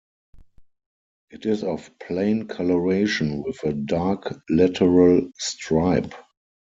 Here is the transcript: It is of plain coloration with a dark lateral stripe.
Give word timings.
It 1.29 1.45
is 1.45 1.63
of 1.63 1.91
plain 1.99 2.47
coloration 2.47 3.43
with 3.43 3.63
a 3.63 3.71
dark 3.73 4.33
lateral 4.49 5.29
stripe. 5.37 6.15